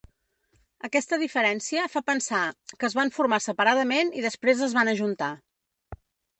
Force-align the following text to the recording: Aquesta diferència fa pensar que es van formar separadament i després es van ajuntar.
Aquesta 0.87 1.19
diferència 1.23 1.83
fa 1.97 2.03
pensar 2.07 2.41
que 2.73 2.89
es 2.89 2.97
van 3.01 3.13
formar 3.19 3.41
separadament 3.49 4.13
i 4.23 4.27
després 4.29 4.67
es 4.71 4.77
van 4.81 4.93
ajuntar. 4.99 5.33